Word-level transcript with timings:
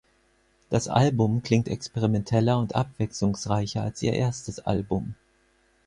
Das 0.71 0.87
Album 0.87 1.43
klingt 1.43 1.67
experimenteller 1.67 2.57
und 2.57 2.73
abwechslungsreicher 2.73 3.83
als 3.83 4.01
ihr 4.01 4.13
erstes 4.13 4.57
Album. 4.57 5.13